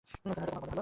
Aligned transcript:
কেন 0.09 0.29
এটা 0.33 0.43
তোমার 0.45 0.59
মনে 0.63 0.71
এল। 0.75 0.79